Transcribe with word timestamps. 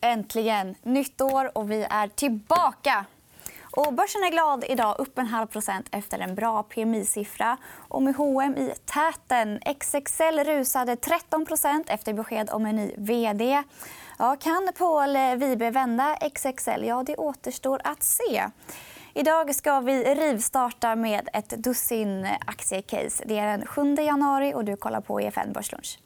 Äntligen! 0.00 0.74
Nytt 0.82 1.20
år 1.20 1.58
och 1.58 1.70
vi 1.70 1.86
är 1.90 2.08
tillbaka. 2.08 3.04
Och 3.72 3.92
börsen 3.92 4.22
är 4.22 4.30
glad 4.30 4.64
idag, 4.68 4.96
upp 4.98 5.18
en 5.18 5.26
halv 5.26 5.46
procent 5.46 5.88
efter 5.90 6.18
en 6.18 6.34
bra 6.34 6.62
PMI-siffra. 6.62 7.56
Och 7.88 8.02
med 8.02 8.14
H&M 8.14 8.56
i 8.56 8.72
täten. 8.84 9.60
XXL 9.80 10.38
rusade 10.44 10.94
13% 10.94 11.84
efter 11.86 12.12
besked 12.12 12.50
om 12.50 12.66
en 12.66 12.76
ny 12.76 12.94
vd. 12.96 13.62
Ja, 14.18 14.36
kan 14.40 14.68
Paul 14.78 15.16
Wibe 15.38 15.70
vända 15.70 16.16
XXL? 16.34 16.84
Ja, 16.84 17.02
det 17.06 17.16
återstår 17.16 17.80
att 17.84 18.02
se. 18.02 18.48
Idag 19.14 19.54
ska 19.54 19.80
vi 19.80 20.14
rivstarta 20.14 20.96
med 20.96 21.28
ett 21.32 21.50
dussin 21.50 22.28
aktiecase. 22.46 23.24
Det 23.26 23.38
är 23.38 23.46
den 23.46 23.66
7 23.66 23.94
januari 23.94 24.54
och 24.54 24.64
du 24.64 24.76
kollar 24.76 25.00
på 25.00 25.20
EFN 25.20 25.52
Börslunch. 25.52 25.98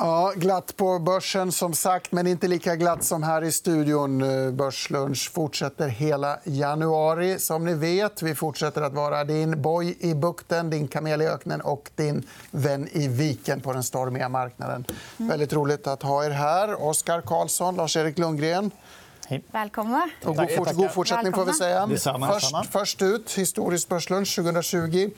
Ja, 0.00 0.32
glatt 0.36 0.76
på 0.76 0.98
börsen, 0.98 1.52
som 1.52 1.74
sagt, 1.74 2.12
men 2.12 2.26
inte 2.26 2.48
lika 2.48 2.76
glatt 2.76 3.04
som 3.04 3.22
här 3.22 3.44
i 3.44 3.52
studion. 3.52 4.46
Eh, 4.46 4.52
Börslunch 4.52 5.30
fortsätter 5.32 5.88
hela 5.88 6.38
januari. 6.44 7.38
Som 7.38 7.64
ni 7.64 7.74
vet, 7.74 8.22
vi 8.22 8.34
fortsätter 8.34 8.82
att 8.82 8.92
vara 8.92 9.24
din 9.24 9.62
boj 9.62 9.96
i 10.00 10.14
bukten, 10.14 10.70
din 10.70 10.88
kamel 10.88 11.22
i 11.22 11.26
öknen 11.26 11.60
och 11.60 11.90
din 11.94 12.26
vän 12.50 12.88
i 12.92 13.08
viken 13.08 13.60
på 13.60 13.72
den 13.72 13.82
stormiga 13.82 14.28
marknaden. 14.28 14.84
Mm. 15.18 15.28
Väldigt 15.28 15.52
roligt 15.52 15.86
att 15.86 16.02
ha 16.02 16.24
er 16.24 16.30
här. 16.30 16.82
Oskar 16.82 17.20
Karlsson, 17.20 17.76
Lars-Erik 17.76 18.18
Lundgren. 18.18 18.70
Hej. 19.28 19.44
Välkomna. 19.50 20.10
Och 20.24 20.36
god, 20.36 20.50
fort, 20.50 20.72
god 20.72 20.90
fortsättning. 20.90 21.32
Får 21.32 21.44
vi 21.44 21.52
säga. 21.52 21.88
Först, 22.32 22.72
först 22.72 23.02
ut, 23.02 23.32
historisk 23.32 23.88
börslunch 23.88 24.36
2020. 24.36 25.10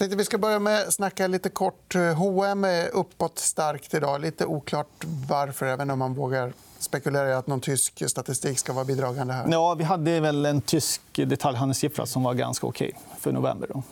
Tänkte 0.00 0.16
vi 0.16 0.24
ska 0.24 0.38
börja 0.38 0.58
med 0.58 0.80
att 0.80 0.94
snacka 0.94 1.26
lite 1.26 1.48
kort. 1.48 1.94
H&M 2.16 2.64
är 2.64 2.88
uppåt 2.88 3.38
starkt 3.38 3.94
idag. 3.94 4.20
Lite 4.20 4.46
oklart 4.46 5.04
varför, 5.28 5.66
även 5.66 5.90
om 5.90 5.98
man 5.98 6.14
vågar 6.14 6.52
spekulera 6.78 7.28
i 7.28 7.32
att 7.32 7.46
någon 7.46 7.60
tysk 7.60 8.02
statistik 8.10 8.58
ska 8.58 8.72
vara 8.72 8.84
bidragande. 8.84 9.34
här. 9.34 9.48
Ja, 9.50 9.74
vi 9.74 9.84
hade 9.84 10.20
väl 10.20 10.46
en 10.46 10.60
tysk 10.60 11.02
detaljhandelssiffra 11.12 12.06
som 12.06 12.22
var 12.22 12.34
ganska 12.34 12.66
okej 12.66 12.92
för 13.18 13.32
november. 13.32 13.68
Då. 13.74 13.82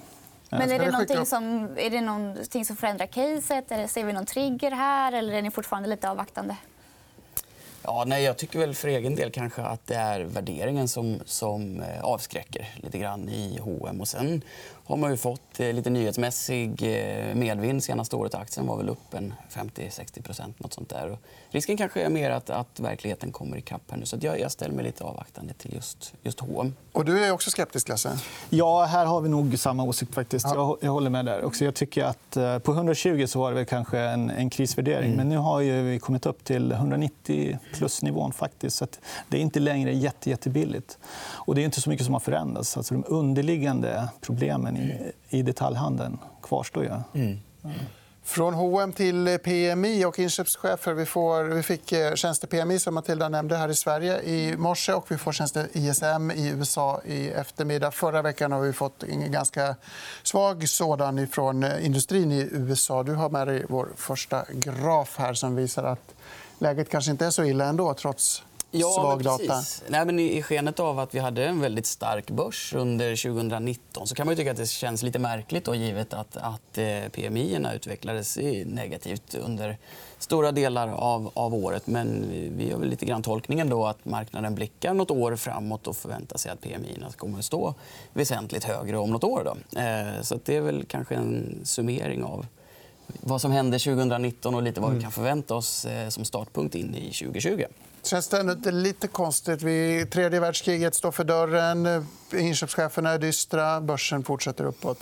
Men 0.50 0.70
är 0.70 0.78
det, 0.78 0.90
någonting 0.90 1.26
som, 1.26 1.68
är 1.76 1.90
det 1.90 2.00
någonting 2.00 2.64
som 2.64 2.76
förändrar 2.76 3.06
caset? 3.06 3.72
Eller 3.72 3.86
ser 3.86 4.04
vi 4.04 4.12
någon 4.12 4.26
trigger 4.26 4.70
här? 4.70 5.12
Eller 5.12 5.32
är 5.32 5.42
ni 5.42 5.50
fortfarande 5.50 5.88
lite 5.88 6.10
avvaktande? 6.10 6.56
Ja, 7.82 8.04
nej, 8.06 8.24
jag 8.24 8.36
tycker 8.36 8.58
väl 8.58 8.74
för 8.74 8.88
egen 8.88 9.14
del 9.14 9.30
kanske 9.30 9.62
att 9.62 9.86
det 9.86 9.94
är 9.94 10.20
värderingen 10.20 10.88
som, 10.88 11.20
som 11.24 11.80
eh, 11.80 12.04
avskräcker 12.04 12.74
lite 12.76 12.98
grann 12.98 13.28
i 13.28 13.58
H&M. 13.58 14.00
Och 14.00 14.08
sen 14.08 14.42
har 14.88 14.96
man 14.96 15.10
ju 15.10 15.16
fått 15.16 15.60
eh, 15.60 15.72
lite 15.72 15.90
nyhetsmässig 15.90 16.82
eh, 16.82 17.34
medvind 17.34 17.84
senaste 17.84 18.16
året. 18.16 18.34
Aktien 18.34 18.66
var 18.66 18.76
väl 18.76 18.88
upp 18.88 19.14
en 19.14 19.34
50-60% 19.50 20.54
något 20.58 20.72
sånt 20.72 20.88
där. 20.88 21.10
Och 21.10 21.18
risken 21.50 21.76
kanske 21.76 22.02
är 22.02 22.10
mer 22.10 22.30
att, 22.30 22.50
att 22.50 22.80
verkligheten 22.80 23.32
kommer 23.32 23.56
ikapp 23.56 23.82
här 23.90 23.98
nu. 23.98 24.06
Så 24.06 24.16
jag, 24.20 24.40
jag 24.40 24.52
ställer 24.52 24.74
mig 24.74 24.84
lite 24.84 25.04
avvaktande 25.04 25.52
till 25.52 25.74
just, 25.74 26.14
just 26.22 26.40
H&M. 26.40 26.74
Och 26.92 27.04
du 27.04 27.24
är 27.24 27.32
också 27.32 27.50
skeptisk, 27.50 27.88
Lasse? 27.88 28.18
Ja, 28.50 28.84
här 28.84 29.06
har 29.06 29.20
vi 29.20 29.28
nog 29.28 29.58
samma 29.58 29.82
åsikt. 29.82 30.14
faktiskt. 30.14 30.46
Jag, 30.46 30.78
jag 30.80 30.92
håller 30.92 31.10
med 31.10 31.24
där. 31.24 31.44
Också 31.44 31.64
jag 31.64 31.74
tycker 31.74 32.04
att 32.04 32.36
eh, 32.36 32.58
på 32.58 32.72
120 32.72 33.24
så 33.26 33.40
var 33.40 33.50
det 33.50 33.54
väl 33.54 33.66
kanske 33.66 33.98
en, 33.98 34.30
en 34.30 34.50
krisvärdering. 34.50 35.12
Mm. 35.12 35.16
Men 35.16 35.28
nu 35.28 35.36
har 35.36 35.82
vi 35.82 35.98
kommit 35.98 36.26
upp 36.26 36.44
till 36.44 36.72
190 36.72 37.58
plus-nivån. 37.74 38.32
faktiskt. 38.32 38.76
Så 38.76 38.86
det 39.28 39.36
är 39.36 39.40
inte 39.40 39.60
längre 39.60 39.92
jätte, 39.92 40.30
jättebilligt. 40.30 40.98
Och 41.18 41.54
det 41.54 41.60
är 41.60 41.64
inte 41.64 41.80
så 41.80 41.90
mycket 41.90 42.04
som 42.06 42.12
har 42.14 42.20
förändrats. 42.20 42.76
Alltså, 42.76 42.94
de 42.94 43.04
underliggande 43.06 44.08
problemen 44.20 44.77
i, 45.28 45.42
detaljhandeln 45.42 46.18
kvarstår. 46.42 46.84
Ju. 46.84 47.20
Mm. 47.20 47.38
Från 48.28 48.54
H&M 48.54 48.92
till 48.92 49.38
PMI 49.44 50.04
och 50.04 50.18
inköpschefer. 50.18 50.92
Vi, 50.92 51.06
får, 51.06 51.44
vi 51.44 51.62
fick 51.62 51.92
eh, 51.92 52.14
tjänste-PMI 52.14 52.78
som 52.78 52.94
Matilda 52.94 53.28
nämnde 53.28 53.56
här 53.56 53.68
i 53.68 53.74
Sverige 53.74 54.22
i 54.22 54.56
morse 54.56 54.92
och 54.92 55.10
vi 55.10 55.18
får 55.18 55.32
tjänste-ISM 55.32 56.30
i 56.30 56.48
USA 56.48 57.00
i 57.04 57.28
eftermiddag. 57.28 57.90
Förra 57.90 58.22
veckan 58.22 58.52
har 58.52 58.60
vi 58.60 58.72
fått 58.72 59.02
en 59.02 59.32
ganska 59.32 59.76
svag 60.22 60.68
sådan 60.68 61.28
från 61.28 61.62
eh, 61.62 61.86
industrin 61.86 62.32
i 62.32 62.48
USA. 62.52 63.02
Du 63.02 63.14
har 63.14 63.30
med 63.30 63.46
dig 63.46 63.64
vår 63.68 63.88
första 63.96 64.44
graf 64.52 65.16
här 65.18 65.34
som 65.34 65.56
visar 65.56 65.84
att 65.84 66.14
läget 66.58 66.90
kanske 66.90 67.10
inte 67.10 67.26
är 67.26 67.30
så 67.30 67.44
illa 67.44 67.64
ändå 67.64 67.94
trots 67.94 68.42
Ja, 68.70 68.92
svag 68.92 69.22
data. 69.22 69.62
Nej, 69.88 70.06
men 70.06 70.18
I 70.18 70.42
skenet 70.42 70.80
av 70.80 70.98
att 70.98 71.14
vi 71.14 71.18
hade 71.18 71.44
en 71.44 71.60
väldigt 71.60 71.86
stark 71.86 72.30
börs 72.30 72.74
under 72.74 73.16
2019 73.16 74.06
så 74.06 74.14
kan 74.14 74.26
man 74.26 74.36
tycka 74.36 74.50
att 74.50 74.56
det 74.56 74.68
känns 74.68 75.02
lite 75.02 75.18
märkligt 75.18 75.64
då, 75.64 75.74
givet 75.74 76.14
att, 76.14 76.36
att 76.36 76.78
eh, 76.78 77.08
PMI 77.12 77.66
utvecklades 77.74 78.38
negativt 78.66 79.34
under 79.34 79.78
stora 80.18 80.52
delar 80.52 80.88
av, 80.88 81.30
av 81.34 81.54
året. 81.54 81.86
Men 81.86 82.24
vi 82.56 82.68
gör 82.68 82.78
väl 82.78 82.88
lite 82.88 83.06
grann 83.06 83.22
tolkningen 83.22 83.68
då 83.68 83.86
att 83.86 84.04
marknaden 84.04 84.54
blickar 84.54 84.94
nåt 84.94 85.10
år 85.10 85.36
framåt 85.36 85.86
och 85.86 85.96
förväntar 85.96 86.38
sig 86.38 86.52
att 86.52 86.60
PMI 86.60 86.98
kommer 87.16 87.38
att 87.38 87.44
stå 87.44 87.74
väsentligt 88.12 88.64
högre 88.64 88.98
om 88.98 89.10
nåt 89.10 89.24
år. 89.24 89.42
Då. 89.44 89.80
Eh, 89.80 90.22
så 90.22 90.38
det 90.44 90.56
är 90.56 90.60
väl 90.60 90.84
kanske 90.88 91.14
en 91.14 91.60
summering 91.64 92.24
av 92.24 92.46
vad 93.20 93.40
som 93.40 93.52
hände 93.52 93.78
2019 93.78 94.54
och 94.54 94.62
lite 94.62 94.80
vad 94.80 94.90
vi 94.90 94.94
mm. 94.94 95.02
kan 95.02 95.12
förvänta 95.12 95.54
oss 95.54 95.84
eh, 95.84 96.08
som 96.08 96.24
startpunkt 96.24 96.74
in 96.74 96.94
i 96.94 97.12
2020. 97.12 97.64
Känns 98.02 98.28
det 98.28 98.40
inte 98.40 98.70
lite 98.70 99.08
konstigt? 99.08 99.62
Vi, 99.62 100.06
tredje 100.06 100.40
världskriget 100.40 100.94
står 100.94 101.12
för 101.12 101.24
dörren. 101.24 102.06
Inköpscheferna 102.32 103.10
är 103.10 103.18
dystra. 103.18 103.80
Börsen 103.80 104.24
fortsätter 104.24 104.64
uppåt. 104.64 104.98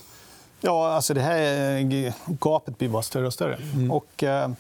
Ja, 0.61 0.93
alltså 0.93 1.15
det 1.15 1.21
här 1.21 1.81
gapet 2.27 2.79
blir 2.79 2.89
bara 2.89 3.03
större 3.03 3.27
och 3.27 3.33
större. 3.33 3.55
Mm. 3.55 3.91
Och, 3.91 4.23
eh, 4.23 4.51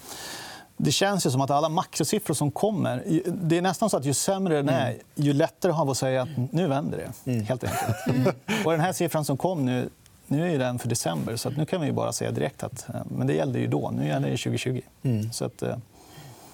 det 0.77 0.93
känns 0.93 1.27
ju 1.27 1.31
som 1.31 1.41
att 1.41 1.51
alla 1.51 1.69
makrosiffror 1.69 2.35
som 2.35 2.51
kommer... 2.51 3.03
Det 3.27 3.59
är 3.59 3.63
nästan 3.63 3.91
så 3.91 3.97
att 3.97 4.05
ju 4.05 4.15
sämre 4.15 4.57
den 4.57 4.69
är, 4.69 4.91
mm. 4.91 5.01
ju 5.15 5.33
lättare 5.33 5.73
har 5.73 5.85
vi 5.85 5.91
att 5.91 5.99
säga 5.99 6.23
att 6.23 6.29
nu 6.51 6.67
vänder 6.67 6.99
det. 6.99 7.31
Mm. 7.31 7.45
Helt 7.45 7.65
enkelt. 7.65 8.07
Mm. 8.07 8.35
Och 8.65 8.73
den 8.73 8.81
här 8.81 8.93
siffran 8.93 9.25
som 9.25 9.37
kom 9.37 9.67
nu 9.67 9.89
nu 10.27 10.55
är 10.55 10.59
den 10.59 10.79
för 10.79 10.89
december, 10.89 11.37
så 11.37 11.51
nu 11.51 11.67
kan 11.67 11.81
vi 11.81 11.93
bara 11.93 12.13
säga 12.13 12.31
direkt 12.31 12.63
att 12.63 12.89
eh, 12.89 12.95
men 13.09 13.27
det 13.27 13.33
gällde 13.33 13.59
ju 13.59 13.67
då. 13.67 13.91
Nu 13.91 14.07
gäller 14.07 14.31
det 14.31 14.37
2020. 14.37 14.81
Mm. 15.03 15.33
Så 15.33 15.45
att, 15.45 15.63
eh, 15.63 15.77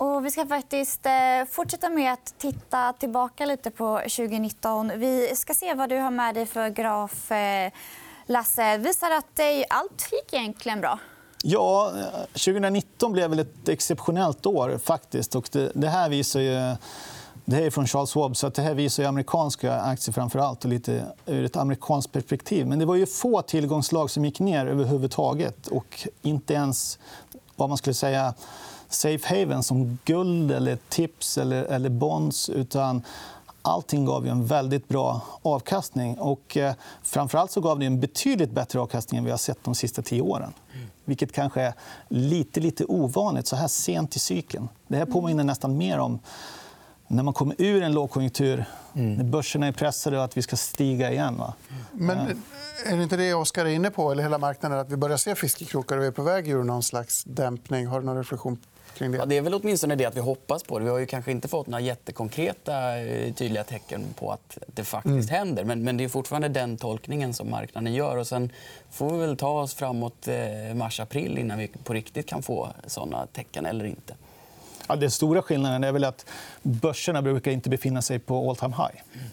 och 0.03 0.27
vi 0.27 0.31
ska 0.31 0.47
faktiskt 0.47 1.07
eh, 1.07 1.13
fortsätta 1.51 1.89
med 1.89 2.13
att 2.13 2.35
titta 2.39 2.93
tillbaka 2.93 3.47
lite 3.47 3.71
på 3.71 3.99
2019. 3.99 4.93
Vi 4.97 5.33
ska 5.37 5.55
se 5.55 5.75
vad 5.75 5.89
du 5.89 5.99
har 5.99 6.11
med 6.11 6.35
dig 6.35 6.47
för 6.47 6.69
graf, 6.69 7.31
eh, 7.33 7.73
Lasse. 8.27 8.79
visar 8.79 9.11
att 9.11 9.39
eh, 9.39 9.45
allt 9.69 10.09
gick 10.13 10.41
egentligen 10.41 10.81
bra. 10.81 10.99
Ja, 11.43 11.93
2019 12.33 13.13
blev 13.13 13.31
väl 13.31 13.39
ett 13.39 13.69
exceptionellt 13.69 14.47
år. 14.47 14.79
faktiskt. 14.79 15.35
Och 15.35 15.49
det, 15.53 15.73
det 15.75 15.89
här 15.89 16.09
visar 16.09 16.41
ju... 16.41 16.77
Det 17.45 17.57
här 17.57 17.63
är 17.63 17.71
från 17.71 17.87
Charles 17.87 18.11
Schwab, 18.11 18.37
så 18.37 18.49
det 18.49 18.63
här 18.63 18.75
visar 18.75 19.05
amerikanska 19.05 19.81
aktier 19.81 20.13
framför 20.13 20.39
allt 20.39 20.65
och 20.65 20.71
lite 20.71 21.05
ur 21.27 21.45
ett 21.45 21.57
amerikanskt 21.57 22.13
perspektiv. 22.13 22.67
Men 22.67 22.79
det 22.79 22.85
var 22.85 22.95
ju 22.95 23.07
få 23.07 23.43
tillgångslag 23.43 24.11
som 24.11 24.25
gick 24.25 24.41
ner 24.41 24.67
överhuvudtaget. 24.67 25.67
Och 25.67 26.09
inte 26.23 26.55
ens 26.55 26.99
vad 27.57 27.69
man 27.69 27.79
skulle 27.79 27.95
säga 27.95 28.35
safe 28.95 29.39
haven 29.39 29.63
som 29.63 29.99
guld, 30.05 30.51
eller 30.51 30.79
tips 30.89 31.39
eller, 31.39 31.65
eller 31.65 31.91
bonds. 31.91 32.49
utan 32.49 33.03
Allting 33.65 34.05
gav 34.05 34.27
en 34.27 34.47
väldigt 34.47 34.89
bra 34.89 35.21
avkastning. 35.43 36.19
Och, 36.19 36.57
eh, 36.57 36.75
framförallt 37.03 37.51
så 37.51 37.61
gav 37.61 37.79
det 37.79 37.87
en 37.87 38.01
betydligt 38.01 38.51
bättre 38.51 38.81
avkastning 38.81 39.19
än 39.19 39.25
vi 39.25 39.31
har 39.31 39.39
sett 39.39 39.59
de 39.65 39.75
sista 39.75 40.03
tio 40.03 40.23
åren. 40.23 40.53
Vilket 41.05 41.33
kanske 41.33 41.61
är 41.61 41.75
lite, 42.09 42.61
lite 42.61 42.85
ovanligt 42.85 43.47
så 43.47 43.57
här 43.57 43.69
sent 43.69 44.17
i 44.17 44.19
cykeln. 44.19 44.69
Det 44.89 44.97
här 44.97 45.05
påminner 45.05 45.45
nästan 45.45 45.77
mer 45.77 45.99
om 45.99 46.19
när 47.07 47.23
man 47.23 47.35
kommer 47.35 47.57
ur 47.59 47.83
en 47.83 47.93
lågkonjunktur, 47.93 48.65
mm. 48.95 49.15
när 49.15 49.25
börserna 49.25 49.67
är 49.67 49.73
pressade 49.73 50.19
och 50.19 50.25
att 50.25 50.37
vi 50.37 50.43
ska 50.43 50.57
stiga 50.57 51.13
igen. 51.13 51.37
Va? 51.39 51.55
Men 51.93 52.19
är 52.87 52.97
det 52.97 53.03
inte 53.03 53.17
det 53.17 53.35
Oskar 53.35 53.65
är 53.65 53.71
inne 53.71 53.91
på, 53.91 54.13
eller 54.13 54.23
hela 54.23 54.39
marknaden, 54.39 54.79
att 54.79 54.91
vi 54.91 54.97
börjar 54.97 55.17
se 55.17 55.35
fiskekrokar 55.35 55.97
och 55.97 56.03
vi 56.03 56.07
är 56.07 56.11
på 56.11 56.23
väg 56.23 56.49
ur 56.49 56.65
någon 56.65 56.83
slags 56.83 57.25
dämpning? 57.25 57.87
Har 57.87 58.01
du 58.01 58.07
någon 58.07 58.17
reflektion 58.17 58.59
kring 58.95 59.13
det? 59.13 59.19
Ja, 59.19 59.27
det 59.27 59.37
är 59.37 59.43
väl 59.43 59.55
åtminstone 59.55 59.95
det 59.95 60.05
att 60.05 60.17
vi 60.17 60.21
hoppas 60.21 60.63
på 60.63 60.79
det. 60.79 60.85
Vi 60.85 60.91
har 60.91 60.99
ju 60.99 61.07
kanske 61.07 61.31
inte 61.31 61.49
fått 61.49 61.67
några 61.67 61.81
jättekonkreta 61.81 62.99
eh, 62.99 63.35
tydliga 63.35 63.65
tecken 63.65 64.05
på 64.19 64.33
att 64.33 64.59
det 64.67 64.85
faktiskt 64.85 65.31
mm. 65.31 65.39
händer. 65.39 65.65
Men, 65.65 65.85
men 65.85 65.97
det 65.97 66.05
är 66.05 66.09
fortfarande 66.09 66.49
den 66.49 66.77
tolkningen 66.77 67.35
som 67.35 67.51
marknaden 67.51 67.95
gör. 67.95 68.17
Och 68.17 68.27
sen 68.27 68.51
får 68.91 69.13
vi 69.13 69.19
väl 69.19 69.37
ta 69.37 69.61
oss 69.61 69.75
framåt 69.75 70.29
eh, 70.29 70.75
mars-april 70.75 71.39
innan 71.39 71.59
vi 71.59 71.69
på 71.85 71.93
riktigt 71.93 72.27
kan 72.27 72.43
få 72.43 72.69
såna 72.87 73.27
tecken 73.27 73.67
eller 73.67 73.85
inte. 73.85 74.15
Ja, 74.89 74.97
den 74.97 75.11
stora 75.11 75.43
skillnaden 75.43 75.85
är 75.85 75.93
väl 75.93 76.05
att 76.05 76.27
börserna 76.63 77.23
brukar 77.23 77.51
inte 77.51 77.71
befinna 77.71 78.03
sig 78.03 78.19
på 78.19 78.51
all 78.51 78.57
time 78.57 78.75
high. 78.77 79.27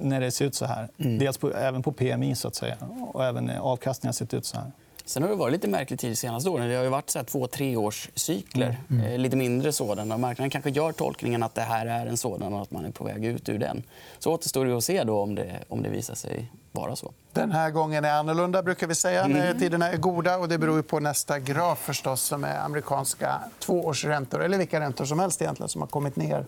när 0.00 0.20
det 0.20 0.30
ser 0.30 0.44
ut 0.44 0.54
så 0.54 0.66
här. 0.66 0.88
Mm. 0.98 1.18
Dels 1.18 1.38
på, 1.38 1.52
även 1.52 1.82
på 1.82 1.92
PMI, 1.92 2.34
så 2.34 2.48
att 2.48 2.54
säga. 2.54 2.76
och 3.12 3.24
även 3.24 3.50
avkastningen 3.50 4.08
har 4.08 4.12
sett 4.12 4.34
ut 4.34 4.46
så 4.46 4.56
här. 4.56 4.72
Sen 5.04 5.22
har 5.22 5.30
det 5.30 5.36
varit 5.36 5.52
lite 5.52 5.68
märklig 5.68 5.98
tid 5.98 6.10
de 6.10 6.16
senaste 6.16 6.50
åren. 6.50 6.68
Det 6.68 6.76
har 6.76 6.84
ju 6.84 6.88
varit 6.88 7.10
så 7.10 7.18
här 7.18 7.26
två 7.26 7.46
tre 7.46 7.76
års 7.76 8.10
cykler. 8.14 8.76
Mm. 8.90 9.04
Mm. 9.04 9.20
Lite 9.20 9.36
mindre 9.36 9.72
sådana. 9.72 10.16
Marknaden 10.16 10.50
kanske 10.50 10.70
gör 10.70 10.92
tolkningen 10.92 11.42
att 11.42 11.54
det 11.54 11.62
här 11.62 11.86
är 11.86 12.06
en 12.06 12.16
sådan 12.16 12.54
och 12.54 12.62
att 12.62 12.70
man 12.70 12.84
är 12.84 12.90
på 12.90 13.04
väg 13.04 13.24
ut 13.24 13.48
ur 13.48 13.58
den. 13.58 13.82
Så 14.18 14.32
återstår 14.32 14.66
det 14.66 14.76
att 14.76 14.84
se 14.84 15.04
då 15.04 15.20
om, 15.20 15.34
det, 15.34 15.58
om 15.68 15.82
det 15.82 15.88
visar 15.88 16.14
sig 16.14 16.50
vara 16.72 16.96
så. 16.96 17.12
Den 17.32 17.52
här 17.52 17.70
gången 17.70 18.04
är 18.04 18.12
annorlunda 18.12 18.62
brukar 18.62 18.86
vi 18.86 18.94
säga 18.94 19.26
när 19.26 19.46
mm. 19.46 19.58
tiderna 19.58 19.90
är 19.92 19.96
goda. 19.96 20.38
Och 20.38 20.48
det 20.48 20.58
beror 20.58 20.82
på 20.82 21.00
nästa 21.00 21.38
graf 21.38 21.78
förstås 21.78 22.22
som 22.22 22.44
är 22.44 22.58
amerikanska 22.58 23.40
tvåårsräntor 23.58 24.42
eller 24.42 24.58
vilka 24.58 24.80
räntor 24.80 25.04
som 25.04 25.18
helst 25.18 25.42
egentligen 25.42 25.68
som 25.68 25.80
har 25.80 25.88
kommit 25.88 26.16
ner 26.16 26.44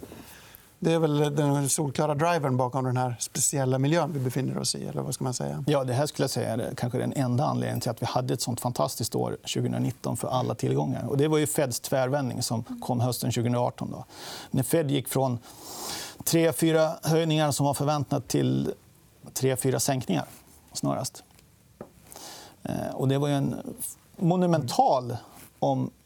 det 0.84 0.92
är 0.92 0.98
väl 0.98 1.34
den 1.34 1.68
solklara 1.68 2.14
drivern 2.14 2.56
bakom 2.56 2.84
den 2.84 2.96
här 2.96 3.16
speciella 3.18 3.78
miljön 3.78 4.12
vi 4.12 4.20
befinner 4.20 4.58
oss 4.58 4.74
i. 4.74 4.86
Eller 4.86 5.02
vad 5.02 5.14
ska 5.14 5.24
man 5.24 5.34
säga? 5.34 5.64
Ja, 5.66 5.84
det 5.84 5.92
här 5.92 6.06
skulle 6.06 6.24
jag 6.24 6.30
säga 6.30 6.52
är 6.52 6.74
kanske 6.74 6.98
den 6.98 7.12
enda 7.12 7.44
anledningen 7.44 7.80
till 7.80 7.90
att 7.90 8.02
vi 8.02 8.06
hade 8.06 8.34
ett 8.34 8.40
sånt 8.40 8.60
fantastiskt 8.60 9.14
år 9.14 9.30
2019 9.30 10.16
för 10.16 10.28
alla 10.28 10.54
tillgångar. 10.54 11.06
Och 11.08 11.16
det 11.16 11.28
var 11.28 11.38
ju 11.38 11.46
Feds 11.46 11.80
tvärvändning 11.80 12.42
som 12.42 12.62
kom 12.62 13.00
hösten 13.00 13.30
2018. 13.32 13.90
Då. 13.90 14.04
När 14.50 14.62
Fed 14.62 14.90
gick 14.90 15.08
från 15.08 15.38
tre, 16.24 16.52
fyra 16.52 16.92
höjningar 17.02 17.50
som 17.50 17.66
var 17.66 17.74
förväntat 17.74 18.28
till 18.28 18.72
tre, 19.32 19.56
fyra 19.56 19.80
sänkningar 19.80 20.24
snarast. 20.72 21.24
Eh, 22.62 22.94
och 22.94 23.08
det 23.08 23.18
var 23.18 23.28
en 23.28 23.56
monumental 24.16 25.16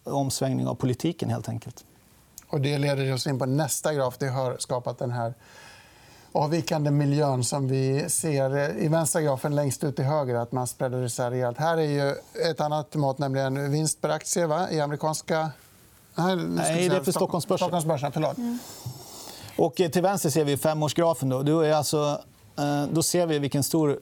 omsvängning 0.05 0.67
av 0.67 0.75
politiken. 0.75 1.31
helt 1.31 1.49
enkelt. 1.49 1.85
Och 2.49 2.61
det 2.61 2.79
leder 2.79 3.15
oss 3.15 3.27
in 3.27 3.39
på 3.39 3.47
nästa 3.47 3.95
graf. 3.95 4.19
Det 4.19 4.29
har 4.29 4.57
skapat 4.59 4.99
den 4.99 5.11
här 5.11 5.35
avvikande 6.33 6.91
miljön 6.91 7.45
som 7.45 7.69
vi 7.69 8.05
ser 8.09 8.79
i 8.79 8.89
vänstra 8.89 9.23
grafen 9.23 9.55
längst 9.55 9.85
ut 9.85 9.97
till 9.97 10.05
höger. 10.05 10.35
att 10.35 10.53
man 10.53 10.67
spreadar 10.67 11.05
isär 11.05 11.31
rejält. 11.31 11.59
Här 11.59 11.77
är 11.77 11.83
ju 11.83 12.15
ett 12.51 12.61
annat 12.61 12.95
mått, 12.95 13.19
nämligen 13.19 13.71
vinst 13.71 14.01
per 14.01 14.09
aktie 14.09 14.47
va? 14.47 14.71
i 14.71 14.81
amerikanska... 14.81 15.51
Nej, 16.15 16.37
Nej 16.37 16.89
det 16.89 16.97
är 16.97 17.01
för 17.01 17.13
Stockholmsbörsen. 17.13 17.67
Stockholmsbörsen 17.67 18.13
förlåt. 18.13 18.37
Mm. 18.37 18.59
Och 19.57 19.81
eh, 19.81 19.91
till 19.91 20.03
vänster 20.03 20.31
ser 20.31 20.45
vi 20.45 20.57
femårsgrafen. 20.57 21.29
Då. 21.29 21.43
Då, 21.43 21.61
är 21.61 21.73
alltså, 21.73 22.21
eh, 22.59 22.85
då 22.93 23.03
ser 23.03 23.27
vi 23.27 23.39
vilken 23.39 23.63
stor 23.63 24.01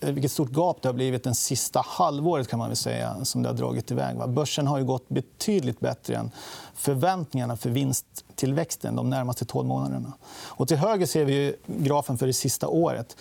Eh, 0.00 0.12
vilket 0.12 0.32
stort 0.32 0.52
gap 0.52 0.82
det 0.82 0.88
har 0.88 0.94
blivit 0.94 1.24
det 1.24 1.34
sista 1.34 1.82
halvåret 1.86 2.48
kan 2.48 2.58
man 2.58 2.68
väl 2.68 2.76
säga, 2.76 3.24
som 3.24 3.42
det 3.42 3.48
har 3.48 3.56
dragit 3.56 3.90
iväg. 3.90 4.16
Börsen 4.28 4.66
har 4.66 4.78
ju 4.78 4.84
gått 4.84 5.08
betydligt 5.08 5.80
bättre 5.80 6.16
än 6.16 6.30
förväntningarna 6.74 7.56
för 7.56 7.70
vinsttillväxten 7.70 8.96
de 8.96 9.10
närmaste 9.10 9.44
12 9.44 9.68
månaderna. 9.68 10.12
Och 10.46 10.68
till 10.68 10.76
höger 10.76 11.06
ser 11.06 11.24
vi 11.24 11.56
grafen 11.66 12.18
för 12.18 12.26
det 12.26 12.32
sista 12.32 12.68
året. 12.68 13.16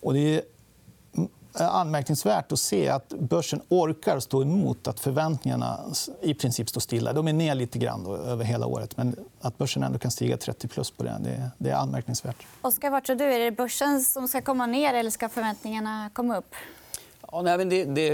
Och 0.00 0.14
det 0.14 0.36
är 0.36 0.42
anmärkningsvärt 1.54 2.52
att 2.52 2.58
se 2.58 2.88
att 2.88 3.08
börsen 3.08 3.60
orkar 3.68 4.20
stå 4.20 4.42
emot 4.42 4.88
att 4.88 5.00
förväntningarna 5.00 5.80
i 6.22 6.34
princip 6.34 6.68
står 6.68 6.80
stilla. 6.80 7.12
De 7.12 7.28
är 7.28 7.32
ner 7.32 7.54
lite 7.54 7.78
grann 7.78 8.04
då, 8.04 8.16
över 8.16 8.44
hela 8.44 8.66
året. 8.66 8.96
Men 8.96 9.16
att 9.40 9.58
börsen 9.58 9.82
ändå 9.82 9.98
kan 9.98 10.10
stiga 10.10 10.36
30 10.36 10.68
plus 10.68 10.90
på 10.90 11.02
det, 11.02 11.16
det, 11.20 11.50
det 11.58 11.70
är 11.70 11.74
anmärkningsvärt. 11.74 12.46
Oskar, 12.62 12.90
vad 12.90 13.04
tror 13.04 13.16
du? 13.16 13.24
Är 13.24 13.38
det 13.38 13.50
börsen 13.50 14.00
som 14.00 14.28
ska 14.28 14.40
komma 14.40 14.66
ner 14.66 14.94
eller 14.94 15.10
ska 15.10 15.28
förväntningarna 15.28 16.10
komma 16.12 16.36
upp? 16.36 16.54
Ja, 17.32 17.42
nej, 17.42 17.58
men 17.58 17.68
det, 17.68 17.84
det, 17.84 18.10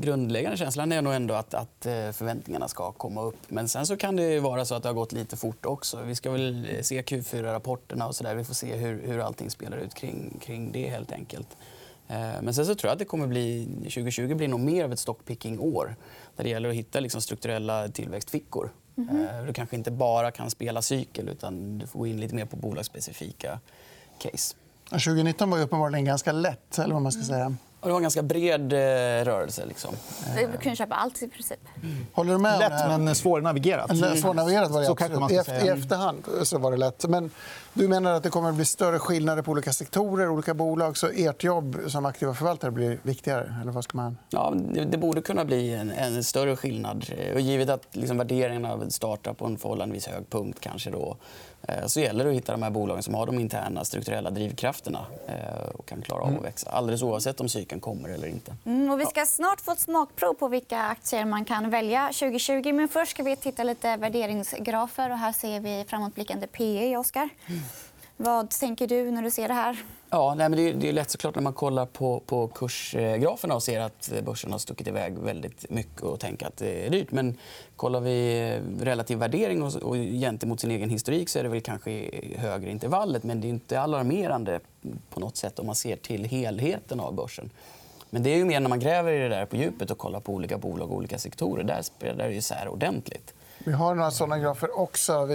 grundläggande 0.00 0.56
känslan 0.56 0.92
är 0.92 1.02
nog 1.02 1.14
ändå 1.14 1.34
att, 1.34 1.54
att, 1.54 1.86
eh, 1.86 1.92
förväntningarna 1.92 2.68
ska 2.68 2.92
komma 2.92 3.22
upp. 3.22 3.36
Men 3.48 3.68
sen 3.68 3.86
så 3.86 3.96
kan 3.96 4.16
det 4.16 4.40
vara 4.40 4.64
så 4.64 4.74
att 4.74 4.82
det 4.82 4.88
har 4.88 4.94
gått 4.94 5.12
lite 5.12 5.36
fort 5.36 5.66
också. 5.66 6.02
Vi 6.02 6.14
ska 6.14 6.30
väl 6.30 6.78
se 6.82 7.02
Q4-rapporterna 7.02 8.06
och 8.06 8.16
så 8.16 8.24
där. 8.24 8.34
Vi 8.34 8.44
får 8.44 8.54
se 8.54 8.76
hur, 8.76 9.02
hur 9.06 9.18
allting 9.18 9.50
spelar 9.50 9.76
ut 9.76 9.94
kring, 9.94 10.38
kring 10.40 10.72
det 10.72 10.88
helt 10.88 11.12
enkelt. 11.12 11.56
Eh, 12.12 12.42
men 12.42 12.54
sen 12.54 12.66
så 12.66 12.74
tror 12.74 12.88
jag 12.88 12.92
att 12.92 12.98
det 12.98 13.04
kommer 13.04 13.26
bli, 13.26 13.68
2020 13.82 14.34
blir 14.34 14.48
nog 14.48 14.60
mer 14.60 14.84
av 14.84 14.92
ett 14.92 14.98
stockpicking-år 14.98 15.96
där 16.36 16.44
det 16.44 16.50
gäller 16.50 16.68
att 16.68 16.74
hitta 16.74 17.00
liksom 17.00 17.20
strukturella 17.20 17.88
tillväxtfickor. 17.88 18.70
Mm 18.96 19.10
-hmm. 19.10 19.46
Du 19.46 19.52
kanske 19.52 19.76
inte 19.76 19.90
bara 19.90 20.30
kan 20.30 20.50
spela 20.50 20.82
cykel 20.82 21.28
utan 21.28 21.78
du 21.78 21.86
får 21.86 21.98
gå 21.98 22.06
in 22.06 22.20
lite 22.20 22.34
mer 22.34 22.44
på 22.44 22.56
bolagsspecifika 22.56 23.60
case. 24.18 24.56
2019 24.90 25.50
var 25.50 25.60
uppenbarligen 25.60 26.04
ganska 26.04 26.32
lätt. 26.32 26.78
Eller 26.78 26.94
vad 26.94 27.02
man 27.02 27.12
ska 27.12 27.22
säga. 27.22 27.56
Och 27.82 27.88
det 27.88 27.92
var 27.92 27.98
en 27.98 28.02
ganska 28.02 28.22
bred 28.22 28.72
eh, 28.72 28.76
rörelse. 29.24 29.66
Liksom. 29.66 29.94
Du 30.36 30.58
kunde 30.58 30.76
köpa 30.76 30.94
allt 30.94 31.22
i 31.22 31.28
princip. 31.28 31.60
Mm. 31.82 32.06
Håller 32.12 32.32
du 32.32 32.38
med? 32.38 32.58
Lätt, 32.58 33.00
men 33.00 33.14
svårnavigerat. 33.14 33.90
Mm. 33.90 34.16
Svårnavigerat 34.16 34.70
var 34.70 34.80
det 34.80 34.86
så 34.86 34.92
absolut. 34.92 35.62
I, 35.62 35.66
I 35.66 35.68
efterhand 35.68 36.24
så 36.42 36.58
var 36.58 36.70
det 36.70 36.76
lätt. 36.76 37.08
Men 37.08 37.30
du 37.72 37.88
menar 37.88 38.12
att 38.12 38.22
det 38.22 38.30
kommer 38.30 38.48
att 38.48 38.54
bli 38.54 38.64
större 38.64 38.98
skillnader 38.98 39.42
på 39.42 39.50
olika 39.50 39.72
sektorer 39.72 40.28
olika 40.28 40.54
bolag. 40.54 40.96
Så 40.96 41.08
ert 41.08 41.44
jobb 41.44 41.78
som 41.86 42.06
aktiva 42.06 42.34
förvaltare 42.34 42.70
blir 42.70 42.98
viktigare? 43.02 43.54
Eller 43.62 43.72
vad 43.72 43.84
ska 43.84 43.96
man... 43.96 44.18
ja, 44.30 44.54
det, 44.90 44.98
borde 44.98 45.20
kunna 45.20 45.44
bli 45.44 45.74
en, 45.74 45.90
en 45.90 46.24
större 46.24 46.56
skillnad. 46.56 47.04
Och 47.34 47.40
givet 47.40 47.68
att 47.68 47.86
liksom, 47.90 48.18
värderingarna 48.18 48.90
startar 48.90 49.32
på 49.32 49.46
en 49.46 49.58
förhållandevis 49.58 50.06
hög 50.06 50.30
punkt 50.30 50.58
kanske 50.60 50.90
då, 50.90 51.16
Eh, 51.16 51.51
så 51.86 52.00
gäller 52.00 52.24
det 52.24 52.30
att 52.30 52.36
hitta 52.36 52.52
de 52.52 52.62
här 52.62 52.70
bolagen 52.70 53.02
som 53.02 53.14
har 53.14 53.26
de 53.26 53.38
interna 53.38 53.84
strukturella 53.84 54.30
drivkrafterna 54.30 55.06
eh, 55.26 55.68
och 55.74 55.86
kan 55.86 56.02
klara 56.02 56.20
av 56.20 56.26
att 56.26 56.30
mm. 56.30 56.42
växa. 56.42 56.70
Alldeles 56.70 57.02
oavsett 57.02 57.40
om 57.40 57.48
cykeln 57.48 57.80
kommer 57.80 58.08
eller 58.08 58.26
inte. 58.26 58.54
Mm, 58.64 58.90
och 58.90 59.00
vi 59.00 59.06
ska 59.06 59.26
snart 59.26 59.60
få 59.60 59.72
ett 59.72 59.80
smakprov 59.80 60.34
på 60.34 60.48
vilka 60.48 60.80
aktier 60.80 61.24
man 61.24 61.44
kan 61.44 61.70
välja 61.70 62.06
2020. 62.06 62.72
Men 62.72 62.88
först 62.88 63.10
ska 63.10 63.22
vi 63.22 63.36
titta 63.36 63.64
lite 63.64 63.96
värderingsgrafer. 63.96 65.10
Och 65.10 65.18
här 65.18 65.32
ser 65.32 65.60
vi 65.60 65.84
framåtblickande 65.88 66.46
PE, 66.46 66.96
Oskar. 66.96 67.28
Mm. 67.46 67.60
Vad 68.16 68.50
tänker 68.50 68.86
du 68.86 69.10
när 69.10 69.22
du 69.22 69.30
ser 69.30 69.48
det 69.48 69.54
här? 69.54 69.84
Ja, 70.14 70.34
nej, 70.34 70.48
men 70.48 70.56
det, 70.58 70.68
är, 70.68 70.74
det 70.74 70.88
är 70.88 70.92
lätt 70.92 71.10
såklart 71.10 71.34
när 71.34 71.42
man 71.42 71.52
kollar 71.52 71.86
på, 71.86 72.20
på 72.26 72.48
kursgraferna 72.48 73.54
och 73.54 73.62
ser 73.62 73.80
att 73.80 74.12
börsen 74.24 74.52
har 74.52 74.58
stuckit 74.58 74.88
iväg 74.88 75.18
väldigt 75.18 75.70
mycket 75.70 76.02
och 76.02 76.20
tänker 76.20 76.46
att 76.46 76.56
det 76.56 76.86
är 76.86 76.90
dyrt. 76.90 77.10
Men 77.10 77.36
kollar 77.76 78.00
vi 78.00 78.60
relativ 78.80 79.18
värdering 79.18 79.62
och, 79.62 79.74
och 79.74 79.96
gentemot 79.96 80.60
sin 80.60 80.70
egen 80.70 80.90
historik 80.90 81.28
så 81.28 81.38
är 81.38 81.42
det 81.42 81.48
väl 81.48 81.60
kanske 81.60 82.10
högre 82.36 82.70
intervallet. 82.70 83.22
Men 83.22 83.40
det 83.40 83.46
är 83.46 83.48
inte 83.48 83.80
alarmerande 83.80 84.60
på 85.10 85.20
något 85.20 85.36
sätt 85.36 85.58
om 85.58 85.66
man 85.66 85.74
ser 85.74 85.96
till 85.96 86.24
helheten 86.24 87.00
av 87.00 87.14
börsen. 87.14 87.50
Men 88.10 88.22
det 88.22 88.30
är 88.30 88.36
ju 88.36 88.44
mer 88.44 88.60
när 88.60 88.68
man 88.68 88.80
gräver 88.80 89.12
i 89.12 89.18
det 89.18 89.28
där 89.28 89.46
på 89.46 89.56
djupet 89.56 89.90
och 89.90 89.98
kollar 89.98 90.20
på 90.20 90.32
olika 90.32 90.58
bolag 90.58 90.90
och 90.90 90.96
olika 90.96 91.18
sektorer. 91.18 91.64
Där 91.64 91.82
spelar 91.82 92.28
det 92.28 92.34
isär 92.34 92.68
ordentligt. 92.68 93.34
Vi 93.64 93.72
har 93.72 93.94
några 93.94 94.10
såna 94.10 94.38
grafer 94.38 94.78
också. 94.78 95.28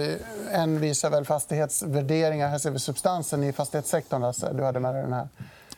En 0.52 0.80
visar 0.80 1.10
väl 1.10 1.24
fastighetsvärderingar. 1.24 2.48
Här 2.48 2.58
ser 2.58 2.70
vi 2.70 2.78
substansen 2.78 3.44
i 3.44 3.52
fastighetssektorn. 3.52 4.22
Lasse. 4.22 4.52
Du 4.52 4.64
hade 4.64 4.80
med 4.80 4.94
dig 4.94 5.02
den 5.02 5.12
här. 5.12 5.28